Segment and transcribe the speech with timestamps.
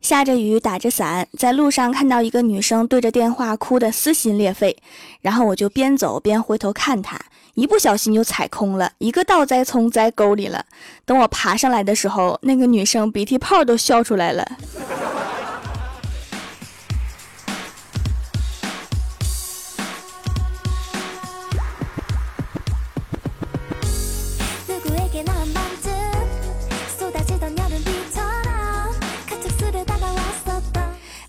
[0.00, 4.76] 下着雨，打着伞，在路上看到一个女生对着电话哭得撕心裂肺，
[5.20, 7.20] 然后我就边走边回头看她，
[7.54, 10.64] 一不小心就踩空了，一个倒栽葱栽沟里了。
[11.04, 14.50] 等我爬上来的时候，那个女生鼻涕泡都笑出来了。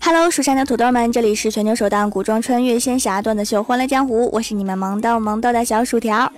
[0.04, 6.30] Hello，蜀山的土豆们，这里是全球首档古装穿越仙侠段子秀《欢乐江湖》，我是你们萌豆萌豆的小薯条。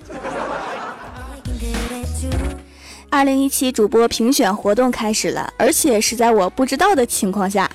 [3.09, 7.71] 二零一七主播评选活动开始了，而且是在我不知道的情况下。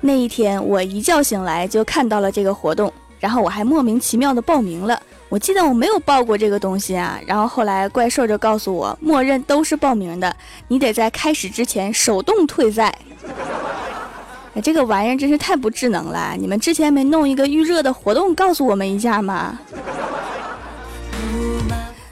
[0.00, 2.90] 那一天，我一觉醒来就看到了这个活动，
[3.20, 4.98] 然后我还莫名其妙的报名了。
[5.28, 10.34] 我记得我没有报过这个东西啊，然后后来怪兽就告诉我，默认都是报名的，
[10.68, 12.96] 你得在开始之前手动退赛。
[14.54, 16.34] 哎，这个玩意儿真是太不智能了！
[16.38, 19.58] 你们之前没弄一个预热的活动告诉我们一下吗？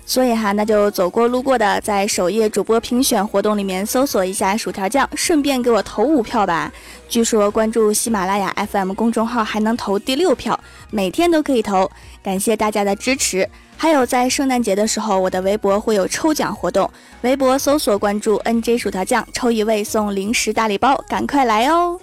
[0.06, 6.72] 所以哈，那就走过路过的，在首页主播评选活动里面搜索一下薯条酱，顺便给我投五票吧。
[7.08, 10.58] 据说关注喜马拉雅 FM 公众号还能投第六票，
[10.90, 11.88] 每天都可以投。
[12.22, 13.48] 感谢大家的支持。
[13.76, 21.98] 还有在圣诞节的时候，我的微博会有抽奖活动，微博搜索关注 NJ 薯条酱，抽一位送零食大礼包，赶快来哦！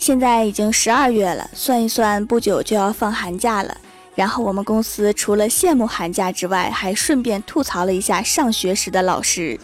[0.00, 3.76] 现在已经十二月了，算一算，不久就要放寒假了。
[4.14, 9.60] 然后我们公司除了羡慕寒假之外，还顺便吐槽了一下上学时的老师。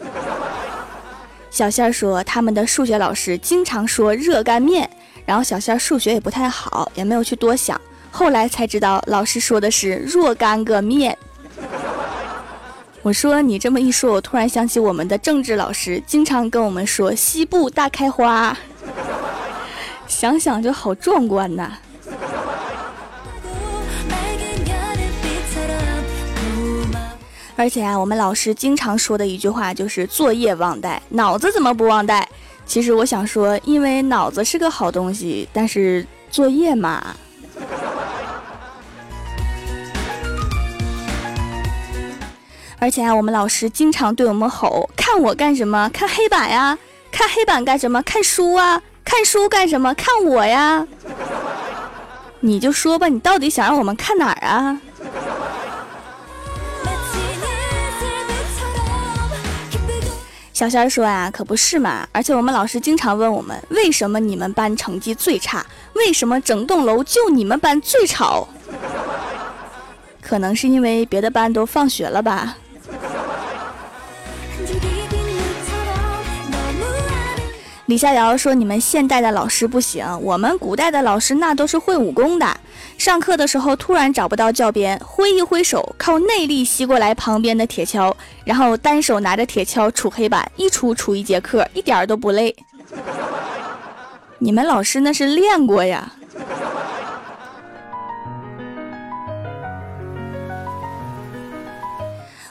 [1.50, 4.88] 小仙儿说他们的数学老师经常说热干面，
[5.24, 7.80] 然后小仙儿数学也不太好，也没有去多想。
[8.10, 11.16] 后来才知道老师说的是若干个面。
[13.00, 18.54] 我说你这么一说，我突然想起我们的政治老师经常跟我们说西部大开花，
[20.06, 21.72] 想想就好壮观呐。
[27.58, 32.28] 而且啊，我们老师经常说的一句话就是作业忘带，脑子怎么不忘带？
[32.66, 37.16] 其实我想说，因为脑子是个好东西，但是作业嘛。
[42.78, 45.88] 而且啊，我们老师经常对我们吼：“看我干什么？
[45.88, 46.76] 看黑板呀！
[47.10, 48.02] 看黑板干什么？
[48.02, 48.82] 看书啊！
[49.16, 49.94] 看书干什么？
[49.94, 50.87] 看我呀！”
[52.41, 54.78] 你就说吧，你到底想让我们看哪儿啊？
[60.53, 62.06] 小仙儿说啊，可不是嘛！
[62.12, 65.65] 而且我们老师经常问我们：为什么你们班成绩最差？
[65.94, 68.47] 为什么整栋楼就你们班最吵？
[70.21, 72.59] 可能是因为别的班都放学了吧。
[77.86, 82.60] 李逍遥说：“你们现代的老师不行，我们古代的老师那都是会武功的。
[82.98, 88.12] 上课的时候突然找不到教鞭，挥一挥手，靠内力吸过来旁边的铁锹，
[88.44, 92.54] 然后单手拿着铁锹杵黑板，一杵杵一节课，一点都不累。
[94.38, 96.12] 你们老师那是练过呀。”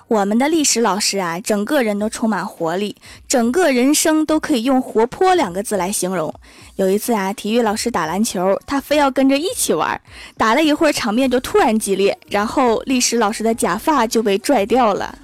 [0.08, 2.96] 我们的历史老师啊，整个人都充满活力，
[3.28, 6.32] 整个人生都可以用“活泼”两个字来形容。
[6.76, 10.00] 有一次啊，体育老师打篮球，他非要跟着一起玩，
[10.38, 15.18] 打了一会儿，场面就突然激烈，然后历史老师的假发就被拽掉了。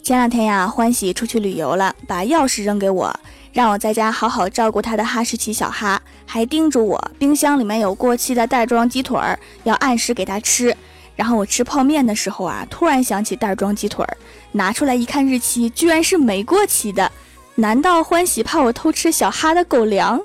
[0.00, 3.12] 前两天呀，欢喜出去旅游了，把钥匙扔给我。
[3.52, 10.74] 让我在家好好照顾他的哈士奇小哈，还叮嘱我冰箱里面有过期的袋装鸡腿儿，要按时给他吃。
[11.14, 14.16] 然后我吃泡面的时候啊，突然想起袋装鸡腿儿，
[14.52, 17.12] 拿出来一看，日期居然是没过期的。
[17.56, 20.18] 难道欢喜怕我偷吃小哈的狗粮？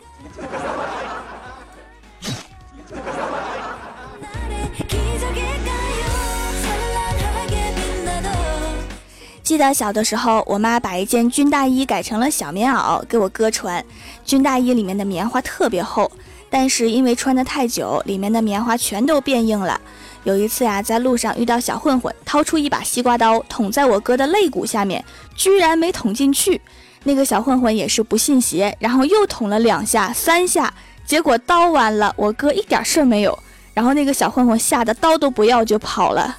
[9.57, 13.83] 记得小的时候，我妈把一件军大衣改成了小棉袄给我哥穿。
[14.23, 16.11] 军大衣里面的棉花特别厚，
[16.47, 19.81] 但是因为穿的太久，里面的棉花全都变硬了。
[20.25, 25.03] 有一次呀，在路上遇到小混混，掏出一把西瓜刀捅在我哥的肋骨下面，
[25.35, 26.61] 居然没捅进去。
[27.05, 30.71] 那个小混混也是不信邪，然后又捅了两下、三下，
[31.03, 33.35] 结果刀弯了，我哥一点事儿没有。
[33.73, 36.37] 然后那个小混混吓得刀都不要就跑了。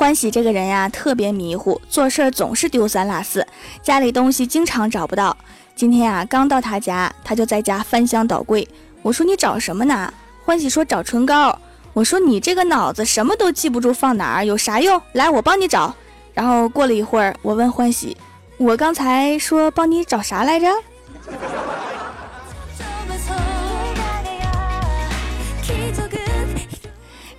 [0.00, 3.46] 欢喜这个人呀，特别迷糊，做事儿总是丢三落四，
[3.82, 5.36] 家里东西经常找不到。
[5.76, 8.66] 今天啊，刚到他家，他就在家翻箱倒柜。
[9.02, 10.10] 我说你找什么呢？
[10.42, 11.58] 欢喜说找唇膏。
[11.92, 14.98] 我说你这个脑子什么都记不住放哪儿，有啥用？
[15.12, 15.94] 来，我帮你找。
[16.32, 18.16] 然后过了一会儿，我问欢喜，
[18.56, 20.66] 我刚才说帮你找啥来着？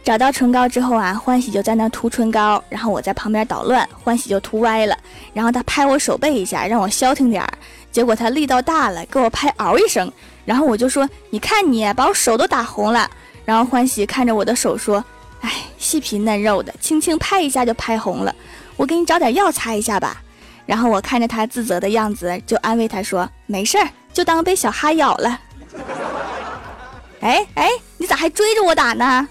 [0.04, 4.98] 找到唇膏之后啊，欢喜就在那涂唇膏，然后我在旁边捣乱，欢喜就涂歪了，
[5.32, 7.54] 然后他拍我手背一下，让我消停点儿，
[7.92, 10.12] 结果他力道大了，给我拍嗷一声，
[10.44, 13.10] 然后我就说，你看你把我手都打红了，
[13.46, 15.04] 然后欢喜看着我的手说，
[15.42, 18.34] 哎，细皮嫩肉的，轻轻拍一下就拍红了，
[18.78, 20.20] 我给你找点药擦一下吧，
[20.66, 25.40] 然后我看着他自责的样子，就安慰他说，没事儿，就当被小哈咬了。
[27.22, 27.70] 哎哎，
[28.00, 29.28] 你咋还追着我打呢？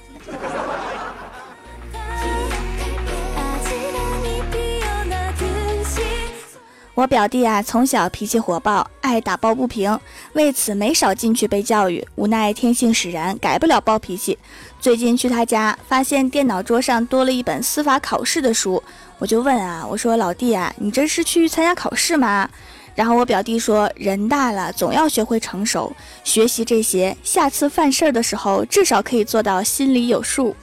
[6.95, 9.99] 我表弟啊，从小脾气火爆，爱打抱不平，
[10.35, 12.07] 为此没少进去被教育。
[12.17, 14.39] 无奈天性使然，改不了暴脾气。
[14.81, 18.83] 最近去他家，发现电脑桌上多了一本司法考试的书，
[19.19, 22.51] 我就问啊，我说老弟啊，你这是去参加考试吗？
[22.95, 25.91] 然后我表弟说，人大了总要学会成熟，
[26.25, 30.55] 学习这些，下次犯事儿的时候至少可以做到心里有数。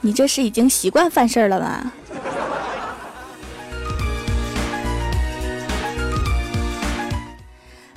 [0.00, 1.92] 你这是已经习惯犯事儿了吗？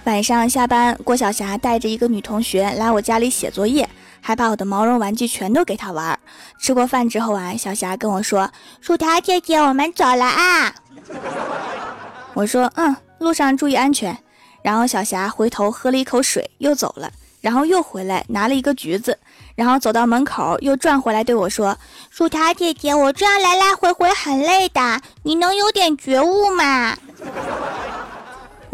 [0.06, 3.90] 晚上下班，郭晓霞带着一个女同学来我家里写作业，
[4.22, 6.18] 还把我的毛绒玩具全都给她玩。
[6.60, 10.76] 吃过饭之后啊，小霞跟我说：“薯条姐姐，我们走了啊。
[12.36, 14.16] ”我说：“嗯，路上注意安全。”
[14.62, 17.12] 然后小霞回头喝了一口水，又走了。
[17.42, 19.18] 然后又回来拿了一个橘子，
[19.56, 21.76] 然后走到门口又转回来对我说
[22.12, 26.96] ：“薯条姐姐，我这样来来回回很累的，你能有点觉悟吗？”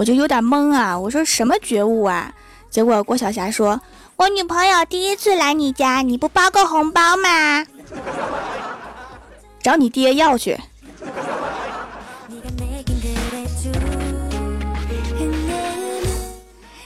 [0.02, 2.34] 我就有点懵啊，我说什么觉悟啊？
[2.72, 3.80] 结果郭晓霞说
[4.18, 7.64] ：“我女朋友第一次来你家，你不包个红包吗？”
[9.62, 10.60] 找你爹要去。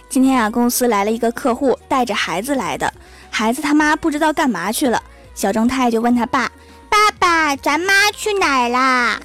[0.10, 2.94] 今天啊，公司来了一个客户，带着孩子来的，
[3.30, 5.02] 孩子他妈不知道干嘛去了，
[5.34, 6.52] 小正太就问他爸
[6.92, 9.18] ：“爸爸，咱妈去哪儿啦？”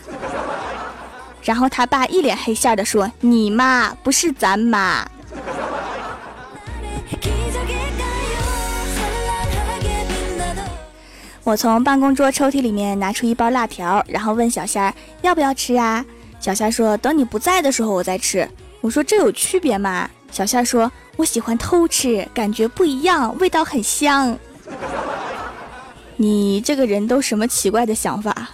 [1.42, 5.06] 然后他爸一脸黑线的说：“你妈不是咱妈。
[11.42, 16.04] ”我从办公桌抽屉里面拿出一包辣条，然后问小仙儿要不要吃啊？
[16.38, 18.48] 小仙儿说：“等你不在的时候我再吃。”
[18.82, 24.38] 我说：“这有区别吗？”小仙儿说：“我喜欢偷吃，感觉不一样，味道很香。”
[26.16, 28.50] 你这个人都什么奇怪的想法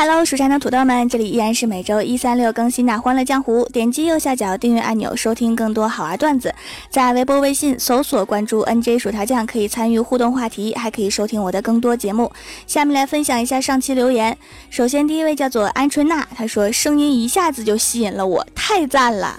[0.00, 3.66] ？Hello，蜀山的土豆们，这里依然是每周一、三、六更新的《欢乐江湖》。
[3.70, 6.54] 点击右下角订阅按钮，收听更多好玩段子。
[6.88, 12.32] 在微博、微信搜索关注 “nj 薯条酱”，可以参与互动话题，还可以收听我的更多节目。
[12.66, 14.38] 下面来分享一下上期留言。
[14.70, 19.38] 首先，第一位叫做鹌鹑娜，她说：“声音一下子就吸引了我，太赞了！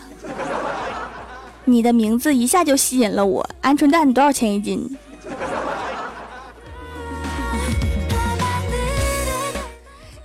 [1.66, 3.50] 你的名字一下就吸引了我。
[3.64, 4.96] 鹌鹑蛋多少钱一斤？”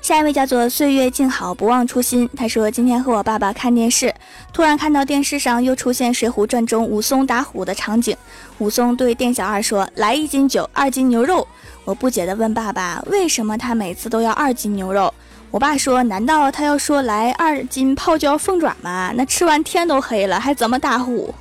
[0.06, 2.30] 下一位叫做岁月静好，不忘初心。
[2.36, 4.14] 他说今天和我爸爸看电视，
[4.52, 8.16] 突然看到电视上又出现《水浒传》中武松打虎的场景。
[8.58, 11.44] 武松对店小二说：“来一斤酒，二斤牛肉。”
[11.84, 15.12] 我不解地问爸爸：“为什么他每次都要二斤牛肉？”
[15.50, 19.10] 我爸说：“难道他要说来二斤泡椒凤爪吗？
[19.16, 21.34] 那吃完天都黑了，还怎么打虎？”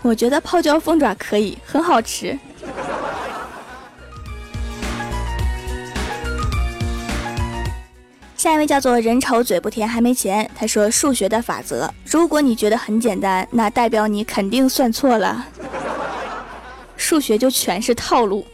[0.00, 2.38] 我觉得泡椒凤爪可以，很好吃。
[8.42, 10.50] 下一位叫做人丑嘴不甜还没钱。
[10.52, 15.46] 他说数学的法则，如果你觉得很简单，那代表你肯定算错了。
[16.96, 18.44] 数学就全是套路。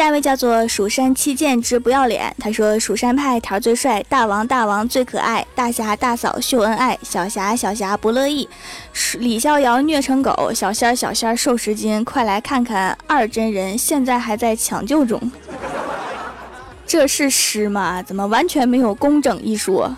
[0.00, 8.48] 下一位叫做蜀山七剑之不要脸，他说蜀山派条最帅，大王大王最可爱，大侠大嫂秀恩爱，小侠小侠不乐意，
[9.18, 15.20] 李逍遥虐成狗，小仙儿小仙儿瘦十斤，快来看看二真人，现在还在抢救中。
[16.86, 18.02] 这是诗吗？
[18.02, 19.94] 怎么完全没有工整一说？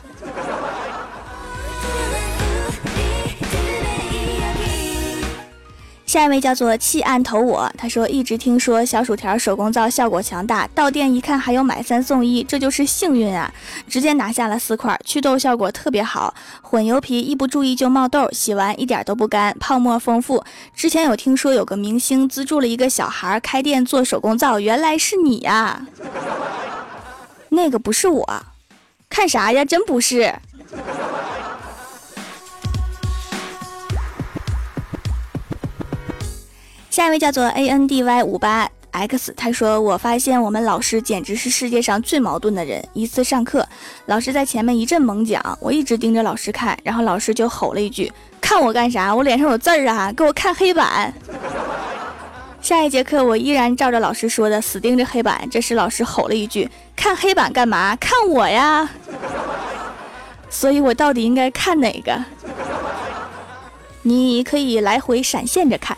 [6.12, 13.50] 下一位叫做弃暗投我，他说一直听说小薯条手工皂效果强大，到店一看还有买三送一，这就是幸运啊！
[13.88, 20.44] 直接拿下了四块，祛痘效果特别好，混油皮一不注意就冒痘，洗完一点都不干，泡沫丰富。
[20.76, 25.86] 之前有听说有个明星资助了一个小孩开店做手工皂，原来是你呀！
[27.48, 28.42] 那个不是我，
[29.08, 29.64] 看啥呀？
[29.64, 30.34] 真不是。
[36.92, 42.86] 下一位叫做 A N D Y 五八 X，他说：“我发现我们老师简直是世界上最矛盾的人。
[42.92, 43.66] 一次上课，
[44.04, 49.14] 老师在前面一阵猛讲，我一直盯着老师看，然后老师就吼了一句：‘看我干啥？
[49.14, 50.12] 我脸上有字儿啊！
[50.12, 51.14] 给我看黑板。’
[52.60, 55.48] 下一节课，我依然照着老师说的死盯着黑板。
[55.50, 57.96] 这时老师吼了一句：‘看黑板干嘛？
[57.96, 58.90] 看我呀！’
[60.50, 62.22] 所以，我到底应该看哪个？
[64.02, 65.96] 你可以来回闪现着看。”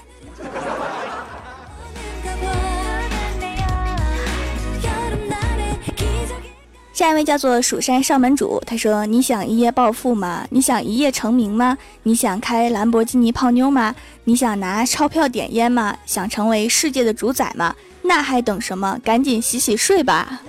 [6.94, 10.46] 下一位叫做蜀山上门主，他说：“你想一夜暴富吗？
[10.50, 11.76] 你想一夜成名吗？
[12.04, 13.96] 你想开兰博基尼泡妞吗？
[14.22, 15.96] 你想拿钞票点烟吗？
[16.06, 17.74] 想成为世界的主宰吗？
[18.02, 18.96] 那还等什么？
[19.02, 20.40] 赶紧洗洗睡吧！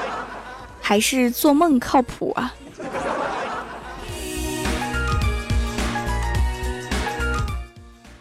[0.80, 2.54] 还是做梦靠谱啊？”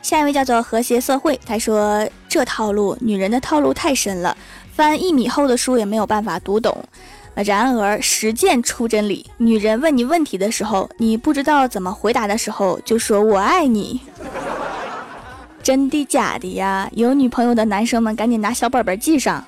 [0.01, 4.35] 下一位叫做和谐社会，他说：“这套路，女人的套路太深了，
[4.73, 6.83] 翻一米厚的书也没有办法读懂。”
[7.43, 9.25] 然而，实践出真理。
[9.37, 13.99] 女人问你问题的时候，你不知道怎么回答的时候，就说我爱你。
[15.61, 16.89] 真的假的呀？
[16.93, 19.43] 有女朋友的男生们，赶紧拿小本本记上。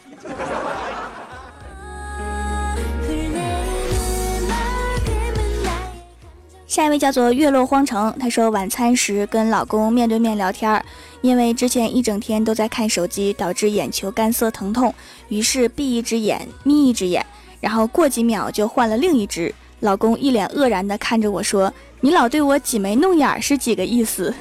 [6.66, 10.84] 下一位叫做月落荒城，他说晚餐时跟老公面对面聊天，
[11.22, 14.94] 因为之前一整天都在看手机，导致眼球干涩疼痛，
[15.30, 17.26] 于是闭一只眼，眯一只眼。
[17.60, 24.34] 然后过几秒就换了另一只，老公一脸愕然的看着我说：“你老对我挤眉弄眼是几个意思？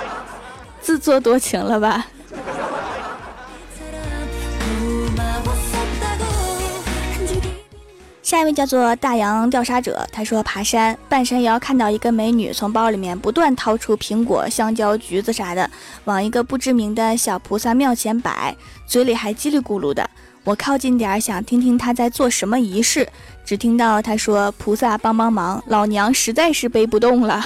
[0.80, 2.06] 自作多情了吧？”
[8.22, 15.68] 下一位叫做大洋调查者，他说爬山半山腰看到一个美女从包里面不断掏出苹果、香蕉、橘子啥的，
[16.04, 20.08] 往一个不知名的小菩萨庙前摆，嘴里还叽里咕噜的。
[20.44, 23.08] 我靠近点儿，想听听他在做什么仪式，
[23.44, 27.42] 只听到他说：“菩萨帮帮忙，老娘实在是背不动了。”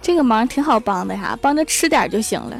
[0.00, 2.56] 这个忙挺好帮的呀，帮着吃点就行了。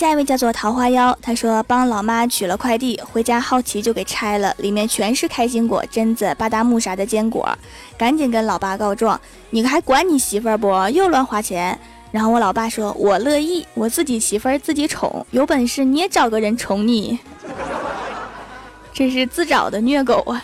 [0.00, 7.46] 下一位叫做桃花妖，他说帮老妈取了快递，回家好奇就给拆了，里面全是开心果、榛子、巴达木啥的坚果，
[7.98, 10.72] 赶紧跟老爸告状，你还管你媳妇儿不？
[10.88, 11.78] 又乱花钱。
[12.10, 17.18] 然后我老爸说，我乐意，我自己媳妇儿自己宠，有本事你也找个人宠你，
[18.94, 20.42] 这是自找的虐狗啊。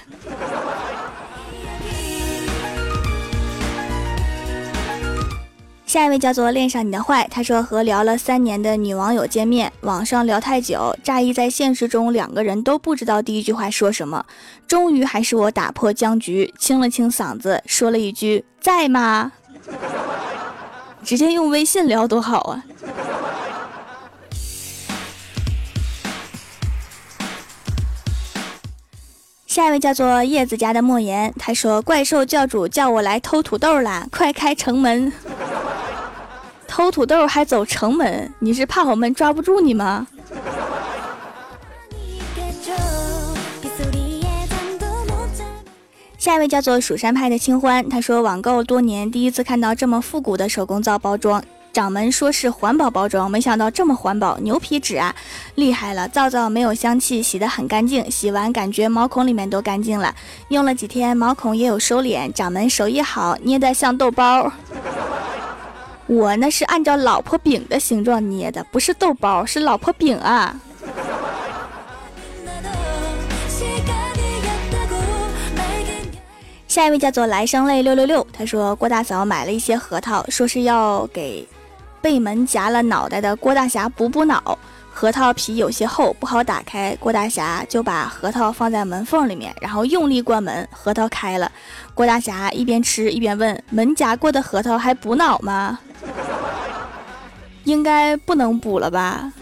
[5.87, 14.27] 下一位叫做恋上你的坏，他说和聊了三年的女网友见面，网上聊太久，乍一在现实中两个人都不知道第一句话说什么，
[14.67, 19.31] 终于还是我打破僵局，清了清嗓子，说了一句在吗？
[21.05, 22.65] 直接用微信聊多好啊！
[29.47, 35.13] 下一位叫做叶子家的莫言，他说怪兽教主叫我来偷土豆啦，快开城门！
[36.77, 40.07] 偷土豆还走城门，你是怕我们抓不住你吗？
[46.19, 51.43] 下一位叫做蜀山派的清欢，他说网购多年第一次看到这么复古的手工皂包装，
[51.73, 55.17] 掌门说是环保包装，没想到这么环保，牛皮纸啊，
[55.55, 56.07] 厉害了！
[56.07, 60.15] 皂皂没有香气，洗得很干净，洗完感觉毛孔里面都干净了，
[60.49, 64.53] 用了几天毛孔也有收敛，掌门手艺好，捏得像豆包。
[66.07, 70.55] 我那是按照老婆饼的形状捏的，不是豆包，是老婆饼啊。
[76.69, 81.47] 下一位叫做来生泪六六六，他说郭大嫂买了一些核桃，说是要给
[82.03, 84.59] 被门夹了脑袋的郭大侠补补脑。
[84.93, 91.53] 核桃皮有些厚，不好打开，郭大侠就把核桃放在门缝里面，然后用力关门，核桃开了。
[91.95, 95.79] 郭大侠一边吃一边问：门夹过的核桃还补脑吗？
[97.65, 99.33] 应该不能补了吧。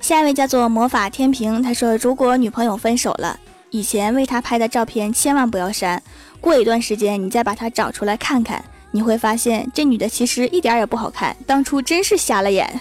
[0.00, 3.38] 下一位叫做魔法天平，他说：“如果女朋友分手了，
[3.70, 6.02] 以前为他拍的照片千万不要删，
[6.40, 12.80] 过一段时间你再把她找出来看看，你会发现这女的其实一点也不好看，当初真是瞎了眼。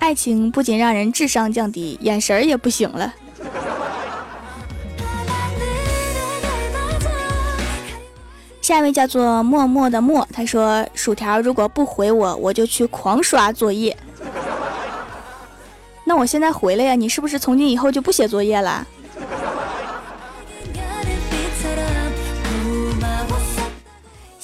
[0.00, 3.14] 爱情不仅让人智商降低，眼神也不行了。”
[8.68, 13.96] 下一位叫做默默的默，他说：“薯条如果不回我，我就去狂刷作业。”
[16.04, 18.86] 那我现在回了呀，你是不是从今以后就不写作业了？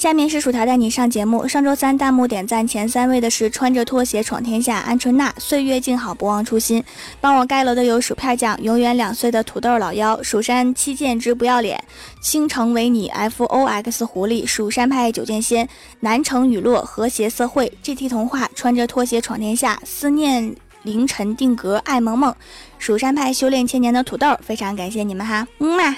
[0.05, 1.47] 下面是薯条带你上节目。
[1.47, 6.83] 上周三弹幕点赞前三位的是穿着拖鞋闯天下鹌鹑娜，岁月静好不忘初心。
[7.19, 11.83] 帮我盖楼的有薯片酱，永远两岁的土豆老妖，蜀山七剑之不要脸，
[12.21, 15.67] 倾城为你 F O X 狐狸，蜀山派九剑仙，
[16.01, 22.31] 南城雨落和谐社会，GT 童话，穿着拖鞋闯天下，思念凌晨定格，爱萌萌，
[22.77, 25.97] 蜀山派修炼千年的土豆，非常感谢你们哈，嗯嘛。